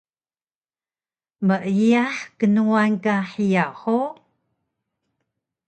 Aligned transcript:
Meiyah 1.47 2.15
knuwan 2.39 2.91
ka 3.03 3.15
hiya 3.31 3.65
hug? 3.81 4.13